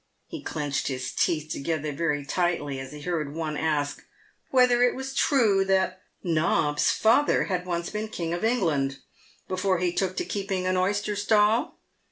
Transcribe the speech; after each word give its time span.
He 0.25 0.41
clenched 0.41 0.87
his 0.87 1.11
teeth 1.13 1.51
together 1.51 1.91
very 1.91 2.25
tightly 2.25 2.79
as 2.79 2.91
he 2.91 3.01
heard 3.01 3.35
one 3.35 3.55
ask" 3.55 4.03
Whether 4.49 4.81
it 4.81 4.95
was 4.95 5.13
true 5.13 5.63
that' 5.65 6.01
nob's' 6.39 6.89
father 6.89 7.43
had 7.43 7.67
once 7.67 7.91
been 7.91 8.07
King 8.07 8.33
of 8.33 8.43
England 8.43 8.97
before 9.47 9.77
he 9.77 9.93
took 9.93 10.17
to 10.17 10.25
keeping 10.25 10.65
an 10.65 10.75
oyster 10.75 11.15
stall 11.15 11.77